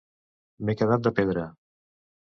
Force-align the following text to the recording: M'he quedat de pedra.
M'he 0.63 0.75
quedat 0.81 1.05
de 1.09 1.13
pedra. 1.21 1.47